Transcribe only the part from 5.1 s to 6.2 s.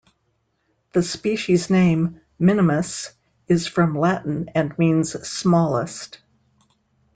"smallest".